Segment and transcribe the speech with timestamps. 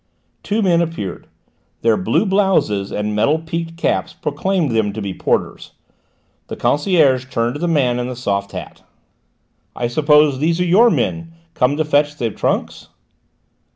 [0.41, 1.27] Two men appeared;
[1.83, 5.73] their blue blouses and metal peaked caps proclaimed them to be porters.
[6.47, 8.81] The concierge turned to the man in the soft hat.
[9.75, 12.87] "I suppose these are your men, come to fetch the trunks?"